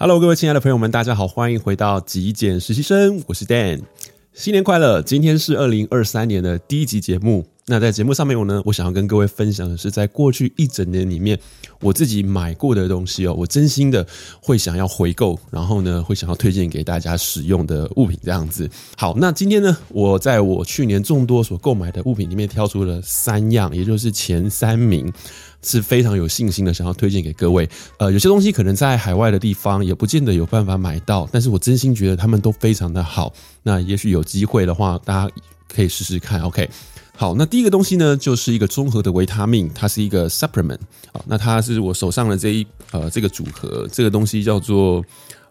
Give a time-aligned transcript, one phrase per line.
[0.00, 3.82] Hello，各位亲爱的朋友们，大家好，欢迎回到极简实习生，我是 Dan，
[4.32, 5.02] 新年快乐！
[5.02, 7.44] 今天是二零二三年的第一集节目。
[7.70, 11.38] 那在节目上面，我呢，我想要跟各位分享的是，在过去一整年里面，
[11.80, 14.06] 我自己买过的东西哦，我真心的
[14.40, 18.70] 会想要回购，然后呢，会想要推荐给大家使用的物品这样子。
[18.96, 25.12] 好，那今天呢，我在我去年众多所购买的物品里面挑出了三样，也就是前三名，
[25.62, 27.68] 是非常有信心的，想要推荐给各位。
[27.98, 33.32] 呃，有些东西可能在海外的地方也不见得有办法买到，但是我真心觉得他们都非常的好。
[33.62, 35.34] 那也许有机会的话，大家
[35.74, 36.40] 可以试试看。
[36.42, 36.68] OK。
[37.16, 40.78] 好，那第一个东西呢，就是一个综合的维他命，它是一个 supplement。
[41.12, 45.04] 好，那它是我手上的这一呃这个组合，这个东西叫做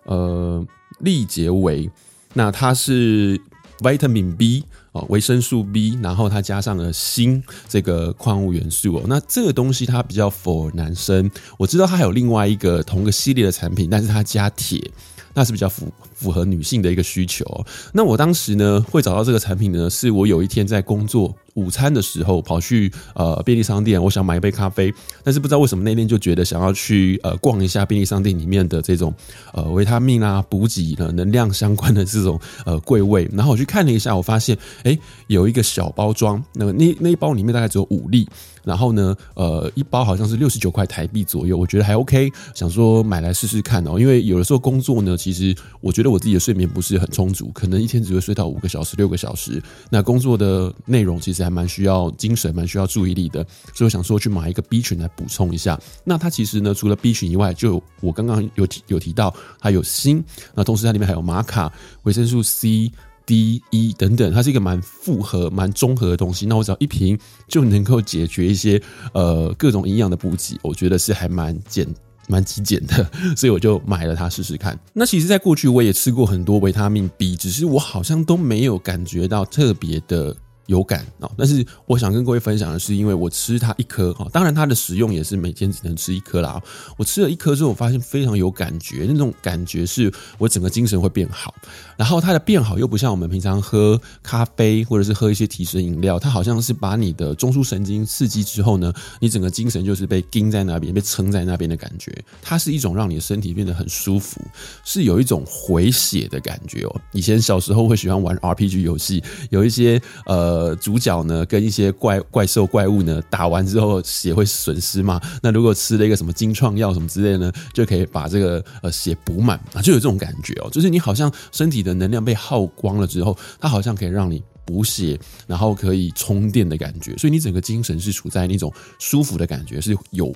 [0.06, 0.66] 呃
[1.00, 1.90] 力捷维，
[2.34, 3.38] 那它是
[3.80, 9.04] vitamin B 哦，维生素 B，然后它加上了锌这个矿物元素哦。
[9.08, 14.92] 那这个东西它比较 for 男生，我知道它还有另外一个同个系列的产品，但是它加铁。
[15.34, 17.46] 那是比较符符合女性的一个需求。
[17.94, 24.94] 那我当时呢，会找到这个产品呢，是我有一天在工作午餐的时候跑去呃便利商店，我想买一杯咖啡，
[25.24, 29.14] 但是不知道为什么那天就觉得想要去呃逛一下便利商店里面的这种
[29.54, 38.28] 呃维他命啊补给的能量相关的这种呃柜位，然后我去看了一下，我发现诶有一个小包装，那个那那一包里面大概只有五粒。
[38.64, 43.98] 然后呢，呃，一包好像是六十九块台币左右，我觉得还 OK，想说买来试试看哦。
[43.98, 49.62] 因为有的时候工作呢，其实我觉得我自己的睡眠不是很充足，可能一天只会睡到五个小时、六个小时。
[49.90, 55.80] 那工作的内容其实还蛮需要精神、蛮需要注意力的，所以我想说去买一个 B 群来补充一下。
[56.04, 60.24] 那它其实呢，除了 B 群以外，就我刚刚有提有提到它有锌，
[60.56, 61.72] 那同时它里面还有玛卡、
[62.04, 62.92] 维生素 C。
[63.28, 66.46] D E 等等，它是一个蛮复合、蛮综合的东西。
[66.46, 67.20] 那我只要一瓶
[67.50, 68.82] 就能够解决一些
[69.14, 71.86] 呃各种营养的补给，我觉得是还蛮简、
[72.28, 74.78] 蛮极简的， 所以我就买了它试试看。
[74.94, 80.36] 那其实，在过去我也吃过很多维他命 B，只是我好像都没有感觉到特别的。
[80.68, 86.62] 有感啊，但是我想跟各位分享的是，因为我吃它一颗哈，当然它的使用也是每天只能吃一颗啦。
[86.98, 91.56] 我吃了一颗之后，我发现非常有感觉，那种感觉是我整个精神会变好。
[91.96, 102.14] 然后它的变好又不像我们平常喝咖啡或者是喝一些提神饮料，它好像是把你的中枢神经刺激之后呢，你整个精神就是被盯在那边，被撑在那边的感觉。
[102.42, 104.42] 它是一种让你的身体变得很舒服，
[104.84, 107.02] 是有一种回血的感觉哦。
[107.14, 110.57] 以前小时候会喜欢玩 RPG 游戏，有一些呃。
[110.58, 115.22] 呃，主角呢跟一些怪怪兽怪物呢打完之后血会损失嘛？
[115.44, 130.36] 那如果吃了一个什么金创药什么之类呢，就可以把这个呃血补满啊，就有这种感觉哦，就是你好像身体的能量被耗光了之后，它好像可以让你补血，然后可以充电的感觉，所以你整个精神是处在那种舒服的感觉，是有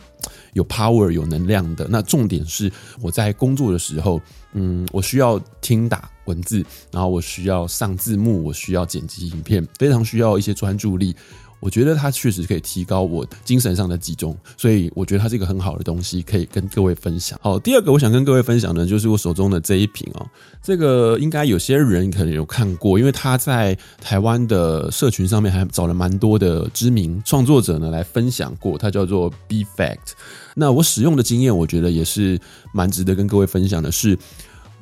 [0.54, 1.86] 有 power 有能量的。
[1.90, 2.72] 那重点是
[3.02, 4.20] 我在工作的时候，
[4.54, 6.10] 嗯，我需要听打。
[6.26, 11.14] 文字，然后我需要上字幕，我需要剪辑影片，非常需要一些专注力。
[11.62, 17.40] 我觉得它确实可以提高我精神上的集中，所以我觉得它是一个很好的东西，可以跟各位分享。
[17.42, 20.28] 好，第二个我想跟各位分享的，就是我手中的这一瓶哦，
[20.62, 30.14] 这个应该有些人可能有看过，因为他在台湾的社群上面还找了蛮多的知名创作者呢来分享过，它叫做 B Fact。
[30.56, 32.40] 那我使用的经验，我觉得也是
[32.74, 34.18] 蛮值得跟各位分享的是。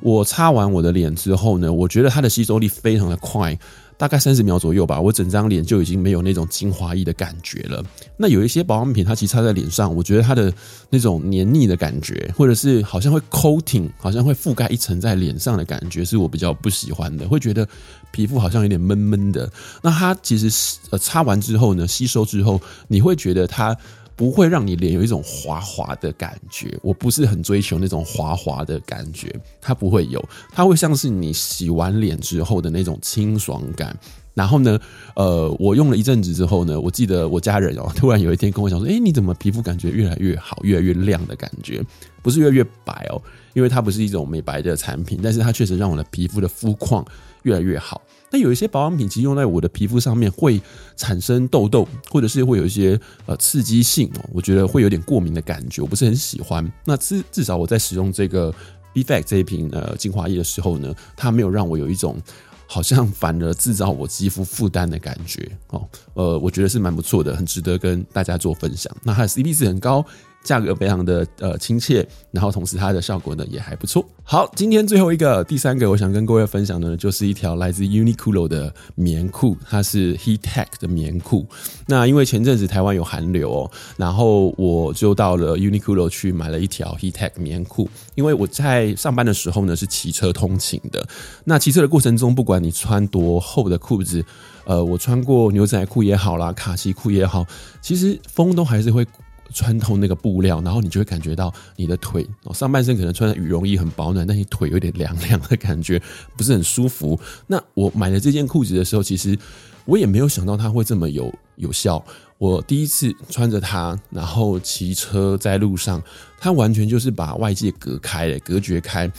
[0.00, 3.58] 我擦完我的脸之后呢，我觉得它的吸收力非常的快，
[3.96, 7.84] 大概三十秒左右吧，我整张脸就已经没有那种精华液的感觉了。
[8.16, 10.52] 那有一些保养品，它其实擦在脸上，我觉得它的
[10.88, 17.68] 那种黏腻的感觉，或者是好像会 coating，好像会覆盖一层在脸上的感觉，是我比较不喜欢的，会觉得
[18.10, 19.50] 皮肤好像有点闷闷的。
[19.82, 23.76] 那它其实呃擦完之后呢，吸收之后，你会觉得它。
[24.16, 30.22] 不会让你脸有一种滑滑的感觉，我不是很追求那种滑滑的感觉，它不会有，
[30.52, 33.96] 它会像是你洗完脸之后的那种清爽感。
[34.32, 34.78] 然后呢，
[35.16, 41.84] 呃，我用了一阵子之后呢，我记得我家人哦，突然有一天跟我讲说，诶，你怎么皮肤感觉越来越好，越来越亮的感觉，
[42.22, 43.20] 不是越来越白哦，
[43.54, 47.04] 因为它不是一种美白的产品，但是它确实让我的皮肤的肤况
[47.42, 48.00] 越来越好。
[48.30, 50.60] 那有一些保养品其实用在我的皮肤上面会
[50.96, 56.70] 产生痘痘，或者是会有一些呃刺激性哦，我觉得会有点过敏的感觉，我不是很喜欢。
[56.84, 58.54] 那至至少我在使用这个
[58.94, 62.20] Effect 这一瓶呃精华液的时候呢，它没有让我有一种
[62.66, 65.88] 好像反而制造我肌肤负担的感觉哦。
[66.14, 68.94] 呃，我觉得是蛮不错的，很值得跟大家做分享。
[69.02, 70.04] 那它的 CP 值很高，
[70.42, 74.04] 价格非常的呃亲切，然后同时它的效果呢也还不错。
[74.22, 81.46] 好，今天最后一个第三个，我想跟各位分享的呢，就是一条来自 Uniqlo 的棉裤，它是 Heattech 的棉裤。
[81.86, 91.04] 那因为前阵子台湾有寒流哦，然后我就到了 Uniqlo 去买了一条 Heattech 棉裤，因为我在上班的时候呢是骑车通勤的。
[91.44, 94.24] 那骑车的过程中，不管你穿多厚的裤子，
[94.64, 97.44] 呃，我穿过牛仔裤也好啦，卡其裤也好，
[97.82, 99.04] 其实风都还是会。
[99.52, 106.00] 穿透那个布料，然后你就会感觉到你的腿，上半身可能穿的羽绒衣很保暖，但你腿有点凉凉的感觉，
[106.36, 107.18] 不是很舒服。
[107.46, 109.38] 那我买了这件裤子的时候，其实
[109.84, 112.04] 我也没有想到它会这么有有效。
[112.38, 116.02] 我第一次穿着它，然后骑车在路上，
[116.38, 119.10] 它完全就是把外界隔开了，隔绝开。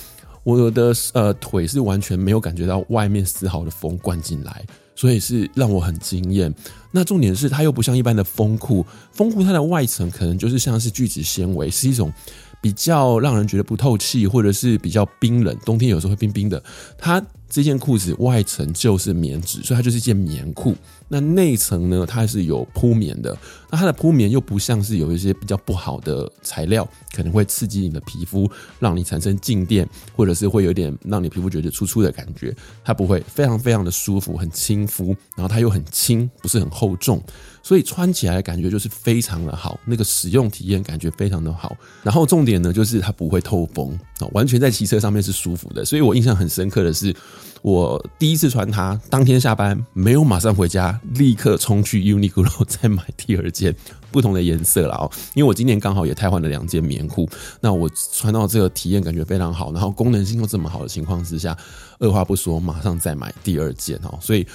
[0.44, 4.66] 我的呃腿是完全没有感觉到外面丝毫的风灌进来。
[5.01, 6.53] 所以是让我很惊艳。
[6.92, 12.13] 那重点是它又不像一般的风裤，风裤它的外层可能就是像是聚酯纤维，是一种
[12.62, 16.63] 比较让人觉得不透气，或者是比较冰冷，冬天有时候会冰冰的。
[17.00, 17.19] 它
[17.51, 20.74] 这件裤子外层就是棉质，所以它就是一件棉裤。
[21.09, 23.38] 那内层呢，它是有铺棉的。
[23.69, 28.50] 那它的铺棉又不像是有一些比较不好的材料，可能会刺激你的皮肤，
[28.80, 32.56] 让你产生静电，或者是会有点让你皮肤觉得粗粗的感觉。
[32.86, 37.21] 它不会，非常非常的舒服，很亲肤，然后它又很轻，不是很厚重，
[37.62, 41.75] 所以穿起来的感觉就是非常的好，那个使用体验感觉非常的好。
[42.01, 45.83] 然后重点呢，就是它不会透风啊，完全在骑车上面是舒服的。
[45.83, 47.13] 所以我印象很深刻的是。
[47.62, 53.76] 我第一次穿它，当天下班没有马上回家，立刻冲去 Uniqlo 再买第二件
[54.12, 55.12] 不同的颜色了哦。
[55.34, 57.30] 因为我今年刚好也太换了两件棉裤，
[57.60, 61.58] 那我穿到这个体验感觉非常好，然后功能性又这么好的情况之下，
[62.00, 64.46] 二话不说马上再买第二件哦，所以。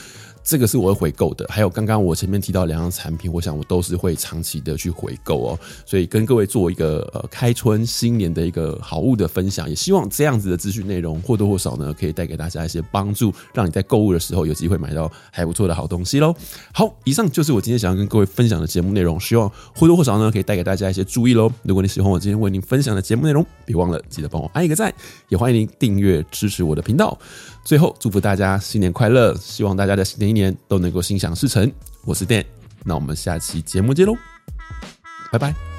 [0.46, 16.32] 这个是我会回购的，还有刚刚我前面提到两样产品，我想我都是会长期的去回购哦，所以跟各位做一个呃开春新年的一个好物的分享，也希望这样子的资讯内容或多或少呢可以带给大家一些帮助，让你在购物的时候有机会买到还不错的好东西喽。
[16.72, 21.50] 好，以上就是我今天想要跟各位分享的节目内容，希望或多或少呢可以带给大家一些注意喽。
[21.64, 24.94] 如果你喜欢我今天为您分享的节目内容，别忘了记得帮我按一个赞，
[25.28, 27.18] 也欢迎您订阅支持我的频道。
[27.64, 29.34] 最后，祝福大家新年快乐！
[29.38, 31.72] 希望大家在新年年都能够心想事成。
[32.04, 32.44] 我是 Dan，
[32.84, 34.14] 那我们下期节目见喽，
[35.32, 35.75] 拜拜。